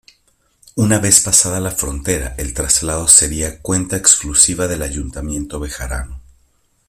Una 0.77 0.97
vez 0.97 1.19
pasada 1.21 1.59
la 1.59 1.69
frontera 1.69 2.33
el 2.39 2.55
traslado 2.55 3.07
sería 3.07 3.61
cuenta 3.61 3.97
exclusiva 3.97 4.67
del 4.67 4.81
Ayuntamiento 4.81 5.59
bejarano. 5.59 6.19